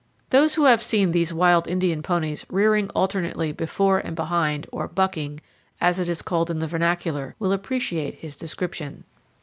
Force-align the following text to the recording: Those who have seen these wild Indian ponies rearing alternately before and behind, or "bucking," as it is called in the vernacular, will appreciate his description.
Those 0.31 0.55
who 0.55 0.63
have 0.65 0.81
seen 0.81 1.11
these 1.11 1.31
wild 1.31 1.67
Indian 1.67 2.01
ponies 2.01 2.43
rearing 2.49 2.89
alternately 2.95 3.51
before 3.51 3.99
and 3.99 4.15
behind, 4.15 4.65
or 4.71 4.87
"bucking," 4.87 5.41
as 5.79 5.99
it 5.99 6.09
is 6.09 6.23
called 6.23 6.49
in 6.49 6.57
the 6.57 6.65
vernacular, 6.65 7.35
will 7.37 7.51
appreciate 7.53 8.15
his 8.15 8.35
description. 8.35 9.03